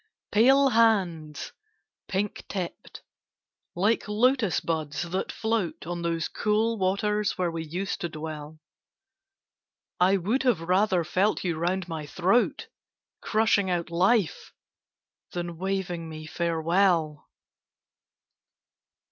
Pale 0.31 0.69
hands, 0.69 1.51
pink 2.07 2.43
tipped, 2.47 3.03
like 3.75 4.07
Lotus 4.07 4.59
buds 4.59 5.03
that 5.03 5.31
float 5.31 5.85
On 5.85 6.01
those 6.01 6.27
cool 6.27 6.79
waters 6.79 7.37
where 7.37 7.51
we 7.51 7.63
used 7.63 8.01
to 8.01 8.09
dwell, 8.09 8.59
I 9.99 10.17
would 10.17 10.41
have 10.41 10.61
rather 10.61 11.03
felt 11.03 11.43
you 11.43 11.55
round 11.55 11.87
my 11.87 12.07
throat, 12.07 12.67
Crushing 13.21 13.69
out 13.69 13.91
life, 13.91 14.51
than 15.33 15.59
waving 15.59 16.09
me 16.09 16.25
farewell! 16.25 17.29